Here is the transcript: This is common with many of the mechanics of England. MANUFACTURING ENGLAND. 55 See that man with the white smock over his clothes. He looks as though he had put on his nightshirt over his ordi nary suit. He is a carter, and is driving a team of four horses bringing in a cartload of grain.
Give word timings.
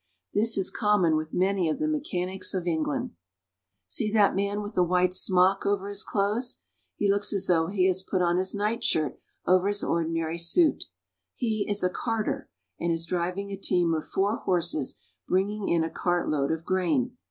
This 0.33 0.57
is 0.57 0.71
common 0.71 1.15
with 1.15 1.31
many 1.31 1.69
of 1.69 1.77
the 1.77 1.87
mechanics 1.87 2.55
of 2.55 2.65
England. 2.65 3.11
MANUFACTURING 3.11 3.19
ENGLAND. 3.37 3.85
55 3.89 3.95
See 3.95 4.13
that 4.13 4.35
man 4.35 4.61
with 4.63 4.73
the 4.73 4.83
white 4.83 5.13
smock 5.13 5.63
over 5.67 5.89
his 5.89 6.03
clothes. 6.03 6.57
He 6.95 7.07
looks 7.07 7.31
as 7.31 7.45
though 7.45 7.67
he 7.67 7.85
had 7.87 7.97
put 8.09 8.19
on 8.19 8.37
his 8.37 8.55
nightshirt 8.55 9.19
over 9.45 9.67
his 9.67 9.83
ordi 9.83 10.09
nary 10.09 10.39
suit. 10.39 10.85
He 11.35 11.67
is 11.69 11.83
a 11.83 11.89
carter, 11.91 12.49
and 12.79 12.91
is 12.91 13.05
driving 13.05 13.51
a 13.51 13.55
team 13.55 13.93
of 13.93 14.05
four 14.07 14.37
horses 14.37 14.99
bringing 15.27 15.69
in 15.69 15.83
a 15.83 15.91
cartload 15.91 16.51
of 16.51 16.65
grain. 16.65 17.15